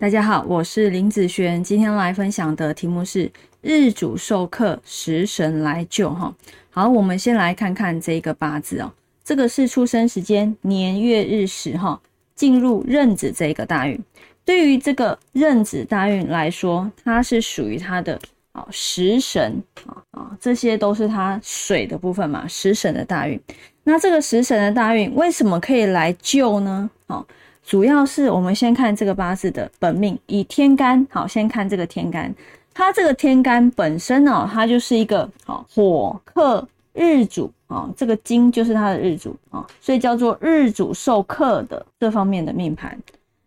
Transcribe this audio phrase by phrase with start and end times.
[0.00, 6.34] 大家好，我是林子璇，今天来分享的题目是日主受克，食神来救哈。
[6.70, 8.90] 好，我们先来看看这个八字哦，
[9.22, 12.00] 这个是出生时间年月日时哈，
[12.34, 14.02] 进入壬子这个大运。
[14.42, 18.18] 对于这个壬子大运来说，它是属于它的
[18.52, 23.38] 啊食神啊啊，这些都是它水的部分嘛，食神的大运。
[23.84, 26.88] 那这个食神的大运为什么可以来救呢？
[27.08, 27.26] 哦。
[27.62, 32.34] 主要是我们先看这个八字的本命，以天干好，先看这个天干，
[32.74, 42.98] 它这个天干本身哦，它就是一个好火克日主啊，这个金就是它的日主啊，所以叫做日主受克的这方面的命盘。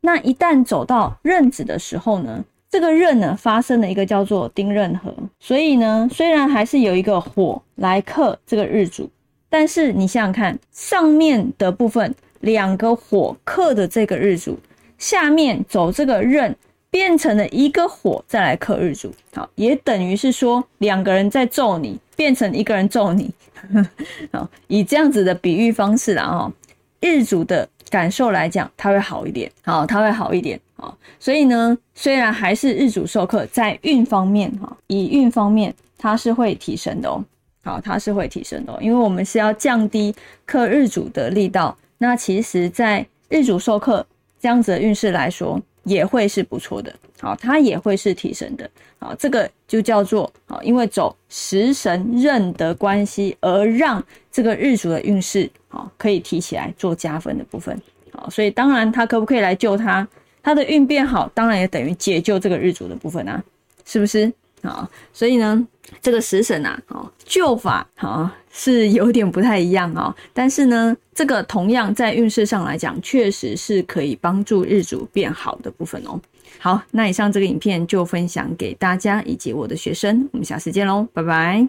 [0.00, 9.08] 那一旦走到壬子的时候呢，这个壬呢发生了一个叫做丁壬合，所以呢，虽然还是有一个火来克这个日主，
[9.48, 12.12] 但是你想想看上面的部分。
[12.40, 14.58] 两个火克的这个日主，
[14.96, 16.54] 下面走这个刃，
[16.90, 23.30] 变成了一个火再来克日主，好，也等于是说两个人在揍你，变成一个人揍你，
[24.32, 26.52] 好，以这样子的比喻方式啦，哈，
[27.00, 37.24] 日主的感受来讲，它会好一点，好，它会好一点，好，所以呢，虽然还是日主受克，在运方面，哈，以运方面，它是会提升的哦，
[37.62, 40.14] 好，它是会提升的，因为我们是要降低
[40.46, 41.76] 克日主的力道。
[41.98, 44.06] 那其实，在日主授课
[44.40, 46.94] 这样子的运势来说，也会是不错的。
[47.20, 48.70] 好，它也会是提升的。
[49.00, 57.76] 好，这个就叫做好，因为走食神认的关系，而让这个日主的运势好可以提起来做加分的部分。
[58.12, 60.06] 好，所以当然他可不可以来救他？
[60.40, 63.42] 他的运变好，当然也等于解救这个日主的部分啊，
[63.84, 64.32] 是不是？
[64.62, 65.66] 啊，所以呢，
[66.00, 76.20] 这个食神啊，哦，旧法好是有点不太一样哦，但是呢，这个同样在运势上来讲，确实是可以帮助日主变好的部分哦。
[76.58, 81.68] 好，那以上这个影片就分享给大家以及我的学生，我们下次见喽，拜拜。